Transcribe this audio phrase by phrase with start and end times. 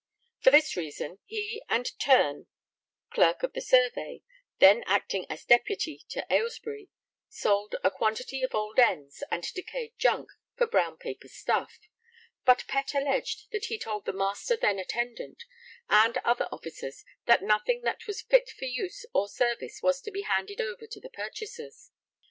[0.39, 2.47] For this reason, he and Terne,
[3.11, 4.23] Clerk of the Survey,
[4.57, 6.89] then acting as deputy to Aylesbury,
[7.29, 11.87] sold 'a quantity of old ends and decayed junk for brown paper stuff,'
[12.45, 15.43] but Pett alleged that he told the 'Master then attendant'
[15.87, 20.21] and other officers that nothing that was fit for use or service was to be
[20.23, 21.91] handed over to the purchasers.